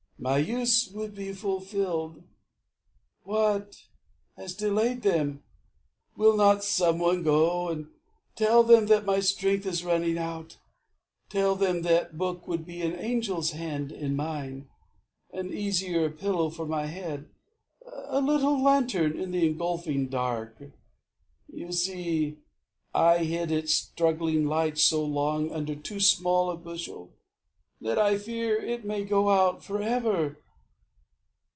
My 0.23 0.37
use 0.37 0.87
would 0.91 1.15
be 1.15 1.33
fulfilled. 1.33 2.21
What 3.23 3.85
has 4.37 4.53
delayed 4.53 5.01
them? 5.01 5.41
Will 6.15 6.37
not 6.37 6.63
some 6.63 6.99
one 6.99 7.23
go 7.23 7.69
And 7.69 7.87
tell 8.35 8.61
them 8.61 8.85
that 8.85 9.03
my 9.03 9.19
strength 9.19 9.65
is 9.65 9.83
running 9.83 10.19
out? 10.19 10.57
Tell 11.29 11.55
them 11.55 11.81
that 11.81 12.19
book 12.19 12.47
would 12.47 12.67
be 12.67 12.83
an 12.83 12.93
angel's 12.93 13.53
hand 13.53 13.91
In 13.91 14.15
mine, 14.15 14.69
an 15.33 15.51
easier 15.51 16.11
pillow 16.11 16.51
for 16.51 16.67
my 16.67 16.85
head, 16.85 17.27
A 18.05 18.21
little 18.21 18.61
lantern 18.61 19.17
in 19.19 19.31
the 19.31 19.47
engulfing 19.47 20.05
dark. 20.07 20.55
You 21.51 21.71
see, 21.71 22.37
I 22.93 23.23
hid 23.23 23.49
its 23.51 23.73
struggling 23.73 24.45
light 24.45 24.77
so 24.77 25.03
long 25.03 25.51
Under 25.51 25.73
too 25.73 25.99
small 25.99 26.51
a 26.51 26.55
bushel, 26.57 27.09
and 27.83 27.97
I 27.99 28.15
fear 28.19 28.61
It 28.61 28.85
may 28.85 29.03
go 29.03 29.31
out 29.31 29.63
forever. 29.63 30.37